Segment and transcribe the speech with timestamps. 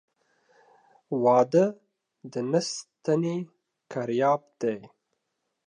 [1.23, 1.65] واده
[2.31, 3.37] د نه ستني
[3.91, 4.75] کرياب دى.